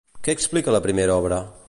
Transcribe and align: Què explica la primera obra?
Què 0.27 0.33
explica 0.37 0.73
la 0.77 0.81
primera 0.87 1.19
obra? 1.25 1.43